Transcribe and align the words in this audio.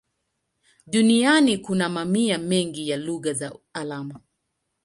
Duniani 0.87 1.57
kuna 1.57 1.89
mamia 1.89 2.37
mengi 2.37 2.89
ya 2.89 2.97
lugha 2.97 3.33
za 3.33 3.55
alama. 3.73 4.19